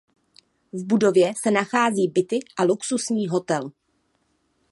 [0.73, 3.71] V budově se nachází byty a luxusní hotel.